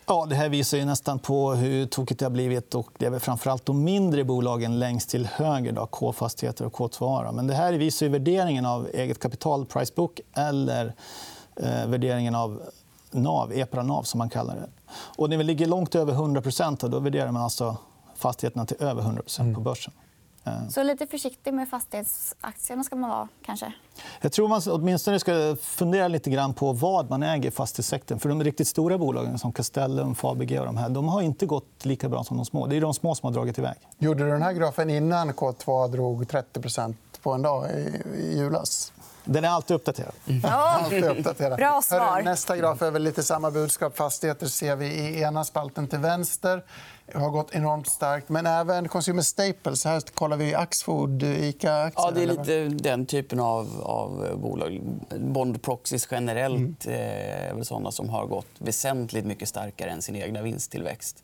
Ja, 0.05 0.25
det 0.29 0.35
här 0.35 0.49
visar 0.49 0.77
ju 0.77 0.85
nästan 0.85 1.19
på 1.19 1.53
hur 1.53 1.85
tokigt 1.85 2.19
det 2.19 2.25
har 2.25 2.29
blivit. 2.29 2.75
Och 2.75 2.87
det 2.97 3.05
är 3.05 3.19
framförallt 3.19 3.65
de 3.65 3.83
mindre 3.83 4.23
bolagen 4.23 4.79
längst 4.79 5.09
till 5.09 5.25
höger, 5.25 5.71
då, 5.71 5.85
K-fastigheter 5.85 6.65
och 6.65 6.73
K2. 6.73 7.31
Men 7.31 7.47
det 7.47 7.53
här 7.53 7.73
visar 7.73 8.05
ju 8.05 8.11
värderingen 8.11 8.65
av 8.65 8.87
eget 8.93 9.19
kapital, 9.19 9.65
price 9.65 9.93
book 9.95 10.19
eller 10.33 10.93
eh, 11.55 11.87
värderingen 11.87 12.35
av 12.35 12.61
NAV, 13.11 13.51
EPRA 13.53 13.83
NAV, 13.83 14.03
som 14.03 14.17
man 14.17 14.29
kallar 14.29 14.55
det. 14.55 14.69
Och 15.17 15.29
när 15.29 15.37
vi 15.37 15.43
ligger 15.43 15.67
långt 15.67 15.95
över 15.95 16.13
100% 16.13 16.89
då 16.89 16.99
värderar 16.99 17.31
man 17.31 17.43
alltså 17.43 17.77
fastigheterna 18.15 18.65
till 18.65 18.77
över 18.79 19.01
100% 19.01 19.55
på 19.55 19.61
börsen. 19.61 19.93
Eh. 19.97 20.10
Så 20.69 20.83
lite 20.83 21.07
försiktig 21.07 21.53
med 21.53 21.69
fastighetsaktierna 21.69 22.83
ska 22.83 22.95
man 22.95 23.09
vara, 23.09 23.27
kanske? 23.45 23.73
Jag 24.21 24.31
tror 24.31 24.47
man 24.47 24.61
åtminstone 24.67 25.19
ska 25.19 25.55
fundera 25.61 26.07
lite 26.07 26.29
grann 26.29 26.53
på 26.53 26.73
vad 26.73 27.09
man 27.09 27.23
äger 27.23 27.47
i 27.47 27.51
fastighetssektorn. 27.51 28.19
För 28.19 28.29
de 28.29 28.43
riktigt 28.43 28.67
stora 28.67 28.97
bolagen 28.97 29.39
som 29.39 29.51
Castellum, 29.51 30.15
Fabege 30.15 30.59
och 30.59 30.65
de 30.65 30.77
här, 30.77 30.89
de 30.89 31.07
har 31.07 31.21
inte 31.21 31.45
gått 31.45 31.85
lika 31.85 32.09
bra 32.09 32.23
som 32.23 32.37
de 32.37 32.45
små. 32.45 32.67
Det 32.67 32.77
är 32.77 32.81
de 32.81 32.93
små 32.93 33.15
som 33.15 33.27
har 33.27 33.33
dragit 33.33 33.57
iväg. 33.57 33.75
Gjorde 33.97 34.23
du 34.23 34.29
den 34.29 34.41
här 34.41 34.53
grafen 34.53 34.89
innan 34.89 35.31
K2 35.31 35.87
drog 35.87 36.27
30 36.27 36.59
på 37.21 37.33
en 37.33 37.41
dag 37.41 37.69
i 38.17 38.37
julas? 38.37 38.93
Den 39.23 39.43
är 39.43 39.49
alltid 39.49 39.75
uppdaterad. 39.75 40.13
Mm. 40.27 40.41
alltid 40.45 41.03
uppdaterad. 41.03 41.57
Bra 41.57 41.81
svar. 41.83 42.21
nästa 42.21 42.57
graf 42.57 42.81
är 42.81 42.91
väl 42.91 43.03
lite 43.03 43.23
samma 43.23 43.51
budskap. 43.51 43.97
Fastigheter 43.97 44.47
ser 44.47 44.75
vi 44.75 44.85
i 44.85 45.21
ena 45.21 45.43
spalten 45.43 45.87
till 45.87 45.99
vänster 45.99 46.63
har 47.13 47.29
gått 47.29 47.55
enormt 47.55 47.87
starkt. 47.87 48.29
Men 48.29 48.45
även 48.45 48.87
Consumer 48.87 49.21
Staples. 49.21 49.85
Här 49.85 50.01
kollar 50.13 50.37
vi 50.37 50.55
Axfood, 50.55 51.23
Ica-aktier. 51.23 52.05
Ja, 52.05 52.11
det 52.11 52.23
är 52.23 52.27
lite 52.27 52.83
den 52.83 53.05
typen 53.05 53.39
av, 53.39 53.81
av 53.83 54.39
bolag. 54.41 54.81
Bond 55.19 55.61
Proxies 55.61 56.07
generellt 56.11 56.85
mm. 56.85 56.99
Eh, 57.01 57.49
är 57.49 57.53
väl 57.53 57.65
såna 57.65 57.91
som 57.91 58.09
har 58.09 58.25
gått 58.25 58.47
väsentligt 58.57 59.25
mycket 59.25 59.49
starkare 59.49 59.89
än 59.89 60.01
sin 60.01 60.15
egna 60.15 60.41
vinsttillväxt. 60.41 61.23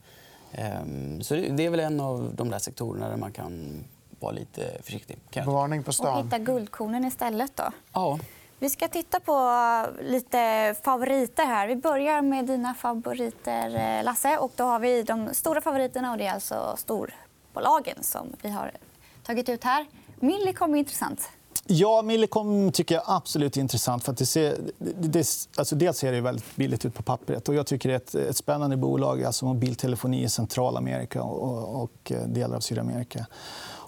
Ehm, 0.51 1.21
så 1.21 1.33
det 1.33 1.65
är 1.65 1.69
väl 1.69 1.79
en 1.79 1.99
av 1.99 2.31
de 2.35 2.49
där 2.49 2.59
sektorerna 2.59 3.09
där 3.09 3.17
man 3.17 3.31
kan 3.31 3.83
vara 4.19 4.31
lite 4.31 4.81
försiktig. 4.83 5.17
Varning 5.45 5.83
på 5.83 5.93
stan. 5.93 6.17
Och 6.17 6.25
hitta 6.25 6.39
guldkornen 6.39 7.05
istället. 7.05 7.51
Då. 7.55 7.71
Ja. 7.93 8.19
Vi 8.59 8.69
ska 8.69 8.87
titta 8.87 9.19
på 9.19 9.85
lite 10.01 10.75
favoriter. 10.83 11.45
här. 11.45 11.67
Vi 11.67 11.75
börjar 11.75 12.21
med 12.21 12.45
dina 12.45 12.73
favoriter, 12.73 13.97
eh, 13.97 14.03
Lasse. 14.03 14.37
Och 14.37 14.51
då 14.55 14.63
har 14.63 14.79
vi 14.79 15.03
de 15.03 15.33
stora 15.33 15.61
favoriterna. 15.61 16.11
och 16.11 16.17
Det 16.17 16.25
är 16.25 16.33
alltså 16.33 16.75
storbolagen 16.77 18.03
som 18.03 18.27
vi 18.41 18.49
har 18.49 18.71
tagit 19.23 19.49
ut 19.49 19.63
här. 19.63 19.85
Millicom 20.19 20.73
är 20.73 20.79
intressant. 20.79 21.29
Ja, 21.69 22.01
Millicom 22.01 22.71
tycker 22.71 22.95
jag 22.95 23.03
absolut 23.07 23.57
är 23.57 23.61
intressant. 23.61 24.03
För 24.03 24.11
att 24.11 24.17
det 24.17 24.25
ser, 24.25 24.57
det, 24.99 25.47
alltså 25.57 25.75
dels 25.75 25.97
ser 25.97 26.11
det 26.11 26.21
väldigt 26.21 26.55
billigt 26.55 26.85
ut 26.85 26.93
på 26.93 27.03
pappret. 27.03 27.49
Och 27.49 27.55
jag 27.55 27.67
tycker 27.67 27.89
det 27.89 27.95
är 27.95 27.97
ett, 27.97 28.29
ett 28.29 28.37
spännande 28.37 28.77
bolag, 28.77 29.23
alltså 29.23 29.45
mobiltelefoni 29.45 30.23
i 30.23 30.29
Centralamerika 30.29 31.23
och, 31.23 31.83
och 31.83 32.11
delar 32.27 32.55
av 32.55 32.59
Sydamerika. 32.59 33.25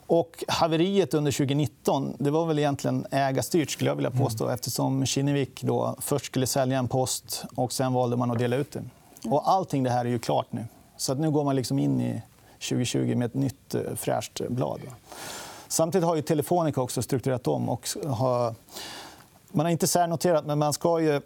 Och 0.09 0.43
haveriet 0.47 1.13
under 1.13 1.31
2019 1.31 2.15
det 2.19 2.31
var 2.31 2.45
väl 2.45 2.59
egentligen 2.59 3.05
ägarstyrt 3.11 3.71
skulle 3.71 3.89
jag 3.89 3.95
vilja 3.95 4.11
påstå 4.11 4.43
mm. 4.43 4.53
eftersom 4.53 5.05
Kinnevik 5.05 5.63
då 5.63 5.95
först 5.99 6.25
skulle 6.25 6.47
sälja 6.47 6.79
en 6.79 6.87
post 6.87 7.43
och 7.55 7.73
sen 7.73 7.93
valde 7.93 8.15
man 8.17 8.31
att 8.31 8.39
dela 8.39 8.55
ut 8.55 8.71
den. 8.71 8.89
Och 9.25 9.49
allting 9.49 9.83
det 9.83 9.89
här 9.89 10.05
är 10.05 10.09
ju 10.09 10.19
klart 10.19 10.47
nu. 10.49 10.65
Så 10.97 11.11
att 11.11 11.19
nu 11.19 11.31
går 11.31 11.43
man 11.43 11.55
liksom 11.55 11.79
in 11.79 12.01
i 12.01 12.21
2020 12.69 13.15
med 13.15 13.25
ett 13.25 13.33
nytt 13.33 13.75
eh, 13.75 13.81
fräscht 13.95 14.41
blad. 14.49 14.79
Samtidigt 15.67 16.05
har 16.05 16.15
ju 16.15 16.21
Telefonica 16.21 16.81
också 16.81 17.01
strukturerat 17.01 17.47
om. 17.47 17.69
Och 17.69 17.87
har... 18.07 18.55
Man 19.51 19.65
har 19.65 19.71
inte 19.71 19.87
särnoterat, 19.87 20.45
men 20.45 20.59
man 20.59 20.73
ska 20.73 20.99
ju 20.99 21.21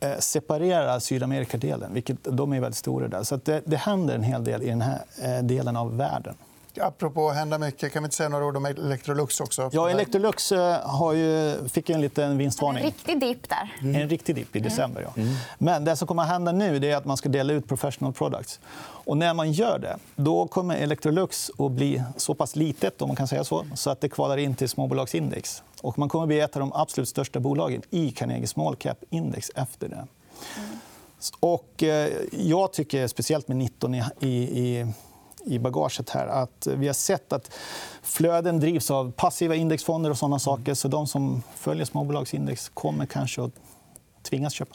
eh, 0.00 0.18
separera 0.18 1.00
Sydamerikadelen. 1.00 1.94
Vilket, 1.94 2.16
de 2.24 2.52
är 2.52 2.60
väldigt 2.60 2.78
stora 2.78 3.08
där. 3.08 3.22
Så 3.22 3.36
det, 3.36 3.62
det 3.64 3.76
händer 3.76 4.14
en 4.14 4.22
hel 4.22 4.44
del 4.44 4.62
i 4.62 4.68
den 4.68 4.82
här 4.82 5.02
eh, 5.22 5.42
delen 5.42 5.76
av 5.76 5.96
världen. 5.96 6.34
Apropå 6.80 7.30
hända 7.30 7.58
mycket, 7.58 7.92
kan 7.92 8.02
vi 8.02 8.06
inte 8.06 8.16
säga 8.16 8.28
några 8.28 8.44
ord 8.44 8.56
om 8.56 8.66
Electrolux 8.66 9.40
också? 9.40 9.70
Ja, 9.72 9.90
Electrolux 9.90 10.52
eh, 10.52 10.88
har 10.88 11.12
ju, 11.12 11.58
fick 11.68 11.90
en 11.90 12.00
liten 12.00 12.38
vinstvarning. 12.38 12.84
En 12.84 12.90
riktig 12.90 13.20
dipp 13.20 13.48
där. 13.48 13.74
Mm. 13.80 14.02
En 14.02 14.08
riktig 14.08 14.34
dipp 14.34 14.56
i 14.56 14.60
december. 14.60 15.02
Ja. 15.02 15.22
Mm. 15.22 15.34
Men 15.58 15.84
det 15.84 15.96
som 15.96 16.08
kommer 16.08 16.22
att 16.22 16.28
hända 16.28 16.52
nu 16.52 16.76
är 16.76 16.96
att 16.96 17.04
man 17.04 17.16
ska 17.16 17.28
dela 17.28 17.52
ut 17.52 17.68
professional 17.68 18.12
products. 18.12 18.60
Och 18.80 19.16
när 19.16 19.34
man 19.34 19.52
gör 19.52 19.78
det 19.78 19.96
då 20.16 20.46
kommer 20.46 20.76
Electrolux 20.76 21.50
att 21.58 21.72
bli 21.72 22.02
så 22.16 22.34
pass 22.34 22.56
litet 22.56 23.02
om 23.02 23.08
man 23.08 23.16
kan 23.16 23.28
säga 23.28 23.44
så, 23.44 23.66
så 23.74 23.90
att 23.90 24.00
det 24.00 24.08
kvalar 24.08 24.36
in 24.36 24.54
till 24.54 24.68
småbolagsindex. 24.68 25.62
Och 25.80 25.98
man 25.98 26.08
kommer 26.08 26.24
att 26.24 26.28
bli 26.28 26.40
ett 26.40 26.56
av 26.56 26.60
de 26.60 26.72
absolut 26.72 27.08
största 27.08 27.40
bolagen 27.40 27.82
i 27.90 28.10
Carnegie 28.10 28.46
Small 28.46 28.76
Cap-index 28.76 29.50
efter 29.54 29.88
det. 29.88 29.94
Mm. 29.94 30.78
Och, 31.40 31.82
eh, 31.82 32.10
jag 32.32 32.72
tycker, 32.72 33.06
speciellt 33.06 33.48
med 33.48 33.56
19 33.56 33.94
i, 33.94 34.02
i 34.20 34.38
i 34.68 34.86
bagaget 35.60 36.10
här. 36.10 36.26
Att 36.26 36.66
vi 36.66 36.86
har 36.86 36.94
sett 36.94 37.32
att 37.32 37.54
flöden 38.02 38.60
drivs 38.60 38.90
av 38.90 39.12
passiva 39.12 39.54
indexfonder 39.54 40.10
och 40.10 40.18
sådana 40.18 40.38
saker. 40.38 40.74
Så 40.74 40.88
de 40.88 41.06
som 41.06 41.42
följer 41.54 41.84
småbolagsindex 41.84 42.68
kommer 42.68 43.06
kanske 43.06 43.42
att 43.42 43.52
tvingas 44.22 44.52
köpa. 44.52 44.74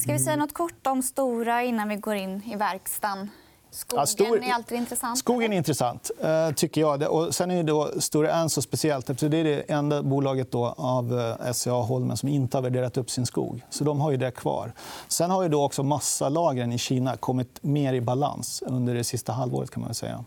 Ska 0.00 0.12
vi 0.12 0.18
säga 0.18 0.36
nåt 0.36 0.54
kort 0.54 0.86
om 0.86 1.02
Stora 1.02 1.62
innan 1.62 1.88
vi 1.88 1.96
går 1.96 2.14
in 2.14 2.42
i 2.52 2.56
verkstaden? 2.56 3.30
Skogen 3.74 4.00
ja, 4.00 4.06
stor... 4.06 4.44
är 4.44 4.52
alltid 4.52 4.78
intressant. 4.78 5.18
Skogen 5.18 5.52
är 5.52 5.56
intressant, 5.56 6.10
eh, 6.20 6.50
tycker 6.50 6.80
jag. 6.80 7.02
Och 7.02 7.34
sen 7.34 7.50
är 7.50 7.62
då 7.62 7.90
Stora 8.00 8.32
Enso 8.32 8.62
speciellt. 8.62 9.06
Det 9.06 9.24
är 9.24 9.44
det 9.44 9.60
enda 9.60 10.02
bolaget 10.02 10.52
då 10.52 10.74
av 10.76 11.20
eh, 11.40 11.52
SCA 11.52 11.70
Holmen 11.70 12.16
som 12.16 12.28
inte 12.28 12.56
har 12.56 12.62
värderat 12.62 12.96
upp 12.96 13.10
sin 13.10 13.26
skog. 13.26 13.64
Så 13.70 13.84
de 13.84 14.00
har 14.00 14.10
ju 14.10 14.16
det 14.16 14.30
kvar. 14.30 14.72
Sen 15.08 15.30
har 15.30 15.42
ju 15.42 15.48
då 15.48 15.64
också 15.64 15.82
massalagren 15.82 16.72
i 16.72 16.78
Kina 16.78 17.16
kommit 17.16 17.58
mer 17.62 17.94
i 17.94 18.00
balans 18.00 18.62
under 18.66 18.94
det 18.94 19.04
sista 19.04 19.32
halvåret. 19.32 19.70
kan 19.70 19.82
man 19.82 19.94
säga. 19.94 20.24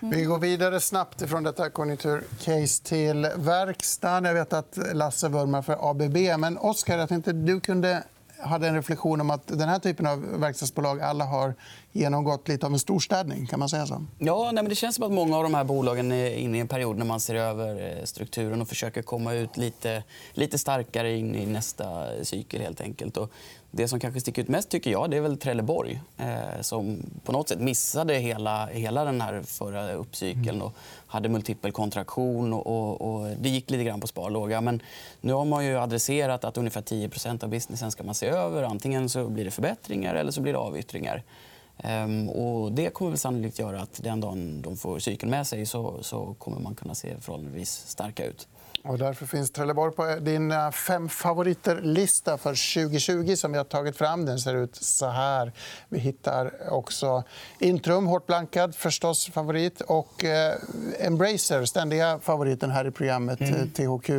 Vi 0.00 0.24
går 0.24 0.38
vidare 0.38 0.80
snabbt 0.80 1.28
från 1.28 1.42
detta 1.42 1.70
konjunkturcase 1.70 2.82
till 2.84 3.28
verkstaden. 3.36 4.24
Jag 4.24 4.34
vet 4.34 4.52
att 4.52 4.78
Lasse 4.92 5.28
vurmar 5.28 5.62
för 5.62 5.90
ABB. 5.90 6.40
Men 6.40 6.58
Oskar, 6.58 6.98
jag 6.98 7.08
tänkte 7.08 7.32
du 7.32 7.60
kunde 7.60 8.02
hade 8.42 8.68
en 8.68 8.74
reflektion 8.74 9.20
om 9.20 9.30
att 9.30 9.46
den 9.46 9.68
här 9.68 9.78
typen 9.78 10.06
av 10.06 10.40
verkstadsbolag 10.40 11.00
alla 11.00 11.24
har 11.24 11.54
genomgått 11.92 12.48
lite 12.48 12.66
av 12.66 12.72
en 12.72 12.78
storstädning. 12.78 13.46
Kan 13.46 13.58
man 13.58 13.68
säga 13.68 13.86
så? 13.86 14.06
Ja, 14.18 14.44
nej, 14.44 14.62
men 14.62 14.68
det 14.68 14.74
känns 14.74 14.96
som 14.96 15.04
att 15.04 15.12
många 15.12 15.36
av 15.36 15.42
de 15.42 15.54
här 15.54 15.64
bolagen 15.64 16.12
är 16.12 16.34
inne 16.34 16.58
i 16.58 16.60
en 16.60 16.68
period 16.68 16.98
när 16.98 17.04
man 17.04 17.20
ser 17.20 17.34
över 17.34 17.98
eh, 17.98 18.04
strukturen 18.04 18.62
och 18.62 18.68
försöker 18.68 19.02
komma 19.02 19.34
ut 19.34 19.56
lite, 19.56 20.02
lite 20.32 20.58
starkare 20.58 21.16
in 21.16 21.34
i 21.34 21.46
nästa 21.46 22.06
cykel. 22.22 22.60
helt 22.60 22.80
enkelt. 22.80 23.16
Och 23.16 23.32
det 23.74 23.88
som 23.88 24.00
kanske 24.00 24.20
sticker 24.20 24.42
ut 24.42 24.48
mest 24.48 24.68
tycker 24.68 24.90
jag 24.90 25.10
det 25.10 25.16
är 25.16 25.20
väl 25.20 25.36
Trelleborg 25.36 26.00
eh, 26.18 26.60
som 26.60 27.02
på 27.24 27.32
något 27.32 27.48
sätt 27.48 27.60
missade 27.60 28.14
hela, 28.14 28.66
hela 28.66 29.04
den 29.04 29.20
här 29.20 29.42
förra 29.42 29.92
uppcykeln 29.92 30.48
mm. 30.48 30.62
och 30.62 30.74
hade 31.06 31.28
multipel 31.28 31.72
kontraktion. 31.72 32.52
Och, 32.52 32.66
och, 32.66 33.00
och, 33.00 33.28
det 33.40 33.48
gick 33.48 33.70
lite 33.70 33.84
grann 33.84 34.00
på 34.00 34.06
sparlåga. 34.06 34.60
Men 34.60 34.82
nu 35.20 35.32
har 35.32 35.44
man 35.44 35.66
ju 35.66 35.78
adresserat 35.78 36.44
att 36.44 36.56
ungefär 36.56 36.82
10% 36.82 37.44
av 37.44 37.50
businessen 37.50 37.90
ska 37.90 38.04
man 38.04 38.14
se 38.14 38.26
över. 38.26 38.62
Antingen 38.62 39.08
så 39.08 39.28
blir 39.28 39.44
det 39.44 39.50
förbättringar 39.50 40.14
eller 40.14 40.30
så 40.30 40.40
blir 40.40 40.52
det 40.52 40.58
avyttringar. 40.58 41.22
Ehm, 41.78 42.28
och 42.28 42.72
det 42.72 42.90
kommer 42.90 43.10
väl 43.10 43.18
sannolikt 43.18 43.58
göra 43.58 43.80
att 43.80 44.00
den 44.02 44.20
dagen 44.20 44.62
de 44.62 44.76
får 44.76 44.98
cykeln 44.98 45.30
med 45.30 45.46
sig 45.46 45.66
så, 45.66 46.02
så 46.02 46.34
kommer 46.38 46.60
man 46.60 46.74
kunna 46.74 46.94
se 46.94 47.20
förhållandevis 47.20 47.84
starka 47.86 48.24
ut. 48.24 48.48
Och 48.84 48.98
därför 48.98 49.26
finns 49.26 49.50
Trelleborg 49.50 49.94
på 49.94 50.16
din 50.20 50.52
eh, 50.52 50.70
fem 50.70 51.08
favoriter-lista 51.08 52.38
för 52.38 52.74
2020 52.74 53.34
som 53.36 53.52
vi 53.52 53.58
har 53.58 53.64
tagit 53.64 53.96
fram. 53.96 54.24
Den 54.24 54.38
ser 54.38 54.54
ut 54.54 54.76
så 54.76 55.06
här. 55.06 55.52
Vi 55.88 55.98
hittar 55.98 56.72
också 56.72 57.24
Intrum, 57.58 58.06
hårt 58.06 58.26
blankad, 58.26 58.74
förstås 58.74 59.26
favorit. 59.26 59.80
Och 59.80 60.24
eh, 60.24 60.54
Embracer, 60.98 61.64
ständiga 61.64 62.18
favoriten 62.22 62.70
här 62.70 62.86
i 62.86 62.90
programmet. 62.90 63.40
Mm. 63.40 63.70
THQ, 63.70 64.10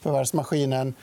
förvärvsmaskinen. 0.00 0.94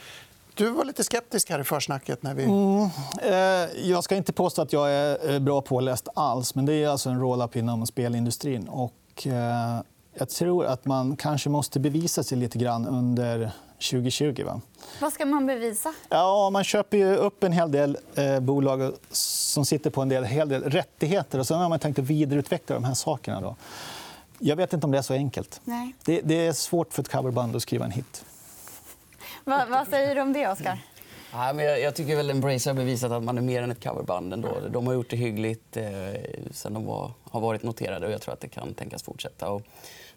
Du 0.53 0.70
var 0.70 0.86
lite 0.86 1.03
skeptisk 1.03 1.50
här 1.50 1.60
i 1.60 1.63
försnacket. 1.63 2.24
När 2.24 2.34
vi... 2.34 2.43
Mm. 2.43 2.89
Eh, 3.22 3.89
jag 3.89 4.03
ska 4.03 4.15
inte 4.15 4.34
påstå 4.34 4.62
att 4.62 4.74
jag 4.74 4.91
är 4.91 5.39
bra 5.39 5.62
påläst 5.62 6.08
alls. 6.15 6.55
Men 6.55 6.65
det 6.65 6.74
är 6.74 6.88
alltså 6.88 7.10
en 7.10 7.20
roll-up 7.20 7.55
inom 7.55 7.88
spelindustrin. 7.88 8.67
Och, 8.67 9.27
eh, 9.27 9.81
jag 10.13 10.29
tror 10.29 10.65
att 10.65 10.86
man 10.86 11.15
kanske 11.15 11.50
måste 11.50 11.79
bevisa 11.79 12.24
sig 12.24 12.38
lite 12.38 12.58
grann 12.58 12.88
under 12.88 13.51
2020. 13.81 14.43
Va? 14.46 14.62
Vad 15.01 15.13
ska 15.13 15.25
man 15.25 15.46
bevisa? 15.46 15.93
Ja, 16.10 16.50
man 16.50 16.63
köper 16.63 16.98
ju 16.98 17.15
upp 17.15 17.43
en 17.43 17.51
hel 17.51 17.72
del 17.72 17.98
eh, 18.15 18.39
bolag 18.39 18.93
som 19.12 19.65
sitter 19.65 19.89
på 19.89 20.01
en 20.01 20.10
del, 20.10 20.24
hel 20.24 20.50
del 20.50 20.63
rättigheter. 20.63 21.39
och 21.39 21.48
Sen 21.48 21.60
har 21.60 21.70
man 21.70 21.79
tänkt 21.79 22.00
att 22.00 22.05
vidareutveckla 22.05 22.75
de 22.75 22.84
här 22.84 22.93
sakerna. 22.93 23.41
Då. 23.41 23.55
Jag 24.39 24.55
vet 24.55 24.74
inte 24.74 24.86
om 24.86 24.91
det 24.91 24.98
är 24.98 25.01
så 25.01 25.13
enkelt. 25.13 25.62
Nej. 25.63 25.96
Det, 26.05 26.22
det 26.22 26.48
är 26.48 26.53
svårt 26.53 26.93
för 26.93 27.01
ett 27.01 27.12
coverband 27.12 27.55
att 27.55 27.62
skriva 27.62 27.86
en 27.86 27.91
hit. 27.91 28.25
Va, 29.45 29.65
vad 29.69 29.88
säger 29.88 30.15
du 30.15 30.21
om 30.21 30.33
det, 30.33 30.48
Oskar? 30.48 30.79
Men 31.31 31.60
jag, 31.60 31.81
jag 31.81 31.95
tycker 31.95 32.15
väl 32.15 32.29
Embrace 32.29 32.69
har 32.69 32.75
bevisat 32.75 33.12
att 33.12 33.24
man 33.24 33.38
är 33.38 33.41
mer 33.41 33.63
än 33.63 33.71
ett 33.71 33.83
coverband. 33.83 34.33
Ändå. 34.33 34.60
De 34.69 34.88
har 34.88 34.93
gjort 34.93 35.10
det 35.10 35.15
hyggligt 35.15 35.77
eh, 35.77 35.83
sen 36.51 36.74
de 36.74 36.86
var, 36.86 37.12
har 37.31 37.41
varit 37.41 37.63
noterade. 37.63 38.05
och 38.05 38.12
Jag 38.12 38.21
tror 38.21 38.33
att 38.33 38.39
det 38.39 38.48
kan 38.48 38.74
tänkas 38.74 39.03
fortsätta. 39.03 39.50
Och 39.50 39.62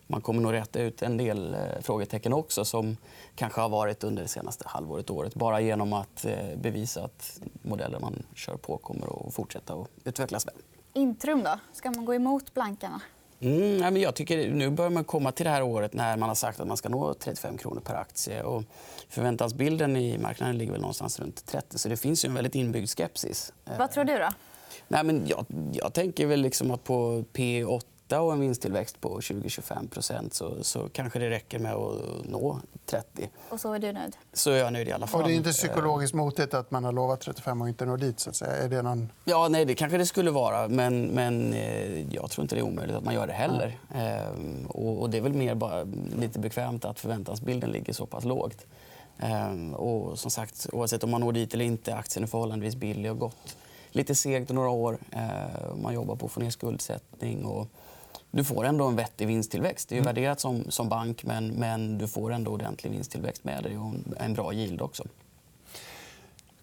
man 0.07 0.21
kommer 0.21 0.43
nog 0.43 0.53
rätta 0.53 0.81
ut 0.81 1.03
en 1.03 1.17
del 1.17 1.55
eh, 1.55 1.61
frågetecken 1.83 2.33
också 2.33 2.65
som 2.65 2.97
kanske 3.35 3.61
har 3.61 3.69
varit 3.69 4.05
under 4.05 4.23
det 4.23 4.29
senaste 4.29 4.69
halvåret, 4.69 5.11
året. 5.11 5.35
Bara 5.35 5.61
genom 5.61 5.93
att 5.93 6.25
eh, 6.25 6.57
bevisa 6.57 7.05
att 7.05 7.41
modeller 7.63 7.99
man 7.99 8.23
kör 8.35 8.57
på 8.57 8.77
kommer 8.77 9.27
att 9.27 9.35
fortsätta 9.35 9.75
att 9.75 9.89
utvecklas 10.05 10.47
väl. 10.47 10.55
Intrum, 10.93 11.43
då? 11.43 11.59
Ska 11.73 11.91
man 11.91 12.05
gå 12.05 12.15
emot 12.15 12.55
blankarna? 12.55 13.01
Mm, 13.41 13.77
men 13.77 13.97
jag 13.97 14.15
tycker 14.15 14.51
nu 14.51 14.71
börjar 14.71 14.91
man 14.91 15.05
komma 15.05 15.33
till 15.33 15.45
det 15.45 15.51
här 15.51 15.63
året 15.63 15.95
när 15.95 16.17
man 16.17 16.29
har 16.29 16.37
sagt 16.37 16.61
att 16.61 16.67
man 16.69 16.77
ska 16.77 16.89
nå 16.89 17.15
35 17.15 17.59
kronor 17.59 17.81
per 17.81 17.95
aktie. 17.95 18.43
Och 18.43 18.63
förväntansbilden 19.09 19.97
i 19.97 20.19
marknaden 20.19 20.59
ligger 20.59 20.73
väl 20.73 20.81
någonstans 20.81 21.21
runt 21.21 21.47
30 21.47 21.79
så 21.79 21.89
det 21.89 21.97
finns 21.97 22.25
ju 22.25 22.29
en 22.29 22.35
väldigt 22.35 22.55
inbyggd 22.55 22.89
skepsis. 22.89 23.53
Vad 23.79 23.91
tror 23.91 24.05
du? 24.05 24.19
då? 24.19 24.29
Nej, 24.89 25.05
men 25.05 25.27
jag, 25.27 25.47
jag 25.73 25.93
tänker 25.93 26.27
väl 26.27 26.41
liksom 26.41 26.71
att 26.71 26.85
på 26.85 27.25
P8 28.09 28.19
och 28.19 28.33
en 28.33 28.41
vinsttillväxt 28.41 29.01
på 29.01 29.21
20-25 29.21 30.29
så, 30.33 30.65
så 30.65 30.89
kanske 30.89 31.19
det 31.19 31.31
räcker 31.31 31.59
med 31.59 31.75
att 31.75 32.01
nå 32.25 32.61
30. 32.87 33.31
Och 33.49 33.61
så 33.61 33.73
är 33.73 33.79
du 33.79 33.93
nöjd? 33.93 34.17
Så 34.33 34.51
är 34.51 34.57
jag 34.57 34.73
nöjd 34.73 34.89
i 34.89 34.93
alla 34.93 35.07
fall. 35.07 35.21
Och 35.21 35.29
det 35.29 35.35
är 35.35 35.37
inte 35.37 35.51
psykologiskt 35.51 36.15
motigt 36.15 36.55
att 36.55 36.71
man 36.71 36.85
har 36.85 36.93
lovat 36.93 37.21
35 37.21 37.63
och 37.63 37.69
inte 37.69 37.87
når 37.87 37.97
dit? 37.97 38.21
Så 38.21 38.31
att 38.31 38.37
säga. 38.37 38.57
Är 38.57 38.69
det 38.69 38.83
någon... 38.83 39.13
Ja, 39.25 39.49
nej, 39.49 39.65
det 39.65 39.75
kanske 39.75 39.99
det 39.99 40.07
skulle 40.07 40.31
vara. 40.31 40.69
Men, 40.69 41.07
men 41.07 41.53
eh, 41.53 42.15
jag 42.15 42.31
tror 42.31 42.43
inte 42.43 42.55
det 42.55 42.61
är 42.61 42.65
omöjligt 42.65 42.97
att 42.97 43.05
man 43.05 43.15
gör 43.15 43.27
det 43.27 43.33
heller. 43.33 43.79
Ehm, 43.95 44.67
och, 44.67 45.03
och, 45.03 45.11
det 45.11 45.17
är 45.19 45.23
väl 45.23 45.33
mer 45.33 45.55
bara 45.55 45.87
lite 46.19 46.39
bekvämt 46.39 46.85
att 46.85 47.01
förväntansbilden 47.01 47.71
ligger 47.71 47.93
så 47.93 48.07
pass 48.07 48.25
lågt. 48.25 48.67
Ehm, 49.19 49.75
och 49.75 50.19
som 50.19 50.31
sagt, 50.31 50.67
oavsett 50.73 51.05
om 51.05 51.11
man 51.11 51.21
når 51.21 51.33
dit 51.33 51.55
eller 51.55 51.65
inte, 51.65 51.95
aktien 51.95 52.23
är 52.23 52.29
förhållandevis 52.29 52.77
billig 52.77 53.11
och 53.11 53.19
gått 53.19 53.57
lite 53.91 54.15
segt 54.15 54.51
några 54.51 54.69
år. 54.69 54.99
Ehm, 55.13 55.83
man 55.83 55.95
jobbar 55.95 56.17
på 56.17 56.27
att 56.27 56.33
få 56.33 56.41
ner 56.41 56.51
skuldsättning. 56.51 57.45
Och 57.45 57.69
du 58.35 58.45
får 58.45 58.65
ändå 58.65 58.85
en 58.85 58.97
vettig 58.97 59.27
vinsttillväxt. 59.27 59.89
Det 59.89 59.93
är 59.93 59.97
ju 59.97 60.03
mm. 60.03 60.15
värderat 60.15 60.41
som, 60.41 60.71
som 60.71 60.89
bank, 60.89 61.25
men, 61.25 61.49
men 61.49 61.99
du 61.99 62.09
får 62.09 62.33
ändå 62.33 62.51
ordentlig 62.51 62.91
vinsttillväxt 62.91 63.45
med 63.45 63.63
dig 63.63 63.79
och 63.79 63.93
en 64.17 64.35
bra 64.35 64.53
yield 64.53 64.83
också. 64.83 65.05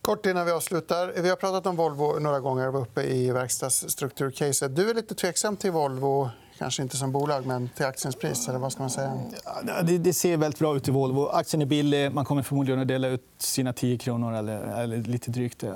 Kort 0.01 0.25
innan 0.25 0.45
vi 0.45 0.51
avslutar. 0.51 1.13
Vi 1.21 1.29
har 1.29 1.35
pratat 1.35 1.65
om 1.65 1.75
Volvo 1.75 2.19
några 2.19 2.39
gånger. 2.39 2.67
var 2.67 2.81
uppe 2.81 3.03
i 3.03 3.31
verkstadsstrukturcaset. 3.31 4.75
Du 4.75 4.89
är 4.89 4.93
lite 4.93 5.15
tveksam 5.15 5.57
till 5.57 5.71
Volvo. 5.71 6.29
Kanske 6.57 6.81
inte 6.81 6.97
som 6.97 7.11
bolag, 7.11 7.45
men 7.45 7.69
till 7.75 7.85
aktiens 7.85 8.15
pris. 8.15 8.49
Eller 8.49 8.59
vad 8.59 8.71
ska 8.71 8.83
man 8.83 8.89
säga? 8.89 9.13
det, 9.83 10.13
ser 10.13 10.37
väldigt 10.37 10.59
bra 10.59 10.75
ut 10.75 10.87
i 10.87 10.91
Volvo. 10.91 11.27
Aktien 11.27 11.61
är 11.61 11.65
billig. 11.65 12.11
Man 12.13 12.25
kommer 12.25 12.43
förmodligen 12.43 12.81
att 12.81 12.87
dela 12.87 13.07
ut 13.07 13.25
sina 13.37 13.73
10 13.73 13.97
kronor 13.97 14.33
eller, 14.33 14.61
eller 14.61 14.97
lite 14.97 15.31
drygt. 15.31 15.63
Uh, 15.63 15.71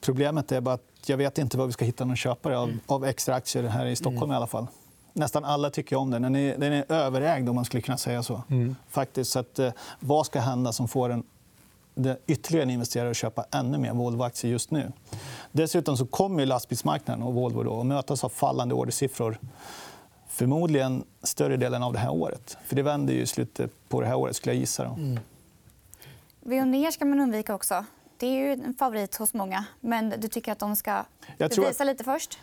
problemet 0.00 0.52
är 0.52 0.60
bara 0.60 0.74
att 0.74 0.82
jag 1.06 1.16
vet 1.16 1.38
inte 1.38 1.58
var 1.58 1.66
vi 1.66 1.72
ska 1.72 1.84
hitta 1.84 2.04
någon 2.04 2.16
köpare 2.16 2.58
av, 2.58 2.78
av 2.86 3.04
extra 3.04 3.34
aktier 3.34 3.62
här 3.62 3.86
i 3.86 3.96
Stockholm. 3.96 4.22
Mm. 4.22 4.32
i 4.32 4.36
alla 4.36 4.46
fall. 4.46 4.66
Nästan 5.12 5.44
alla 5.44 5.70
tycker 5.70 5.96
om 5.96 6.10
den. 6.10 6.22
Den 6.22 6.36
är, 6.36 6.58
den 6.58 6.72
är 6.72 6.92
överägd, 6.92 7.48
om 7.48 7.54
man 7.54 7.64
skulle 7.64 7.80
kunna 7.80 7.98
säga 7.98 8.22
så. 8.22 8.42
Faktiskt. 8.88 9.30
Så 9.30 9.38
att, 9.38 9.58
eh, 9.58 9.72
vad 10.00 10.26
ska 10.26 10.40
hända 10.40 10.72
som 10.72 10.88
får 10.88 11.10
en 11.10 11.22
det 11.94 12.18
ytterligare 12.26 12.62
en 12.62 12.70
investerare 12.70 13.10
att 13.10 13.16
köpa 13.16 13.44
ännu 13.50 13.78
mer 13.78 13.92
Volvo-aktier 13.92 14.50
just 14.50 14.70
nu. 14.70 14.92
Dessutom 15.52 15.96
så 15.96 16.06
kommer 16.06 16.46
lastbilsmarknaden 16.46 17.22
och 17.22 17.34
Volvo 17.34 17.62
då 17.62 17.80
att 17.80 17.86
mötas 17.86 18.24
av 18.24 18.28
fallande 18.28 18.74
ordersiffror 18.74 19.38
förmodligen 20.28 21.04
större 21.22 21.56
delen 21.56 21.82
av 21.82 21.92
det 21.92 21.98
här 21.98 22.10
året. 22.10 22.56
För 22.66 22.76
Det 22.76 22.82
vänder 22.82 23.14
ju 23.14 23.20
i 23.20 23.26
slutet 23.26 23.88
på 23.88 24.00
det 24.00 24.06
här 24.06 24.16
året. 24.16 24.36
skulle 24.36 24.54
jag 24.54 24.60
gissa. 24.60 24.84
Då. 24.84 24.90
Mm. 24.90 25.18
Veoneer 26.40 26.90
ska 26.90 27.04
man 27.04 27.20
undvika 27.20 27.54
också. 27.54 27.84
Det 28.16 28.26
är 28.26 28.32
ju 28.32 28.52
en 28.52 28.74
favorit 28.74 29.16
hos 29.16 29.34
många. 29.34 29.64
Men 29.80 30.14
du 30.18 30.28
tycker 30.28 30.52
att 30.52 30.58
de 30.58 30.76
ska 30.76 31.04
bevisa 31.38 31.82
att... 31.82 31.86
lite 31.86 32.04
först? 32.04 32.38